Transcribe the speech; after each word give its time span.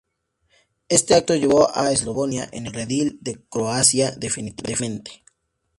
Este 0.89 1.13
acto 1.13 1.35
llevó 1.35 1.69
a 1.77 1.91
Eslavonia 1.91 2.49
en 2.53 2.65
el 2.65 2.73
redil 2.73 3.19
de 3.21 3.35
Croacia 3.45 4.09
definitivamente. 4.09 5.23